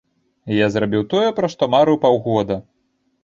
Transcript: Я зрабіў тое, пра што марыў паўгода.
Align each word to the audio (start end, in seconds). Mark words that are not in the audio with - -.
Я 0.59 0.69
зрабіў 0.75 1.03
тое, 1.11 1.27
пра 1.39 1.47
што 1.55 1.69
марыў 1.75 1.99
паўгода. 2.05 2.57